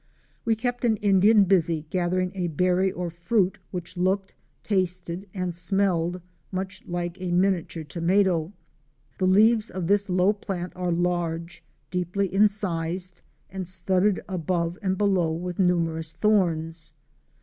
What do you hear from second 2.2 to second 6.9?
a berry or fruit which looked, tasted and smelled much